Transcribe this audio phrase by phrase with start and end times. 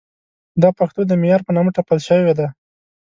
[0.61, 2.47] دا پښتو د معیار په نامه ټپل شوې ده.